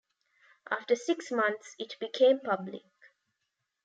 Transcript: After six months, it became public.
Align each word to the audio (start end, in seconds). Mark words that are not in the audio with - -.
After 0.71 0.95
six 0.95 1.29
months, 1.29 1.75
it 1.77 1.95
became 1.99 2.39
public. 2.39 2.81